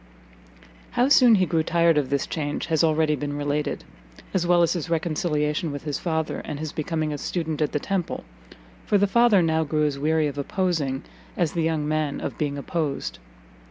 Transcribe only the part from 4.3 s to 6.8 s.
as well as his reconciliation with his father, and his